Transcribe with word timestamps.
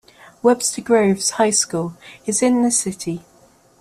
Webster 0.41 0.81
Groves 0.81 1.29
High 1.29 1.51
School 1.51 1.93
is 2.25 2.41
in 2.41 2.63
the 2.63 2.71
city. 2.71 3.23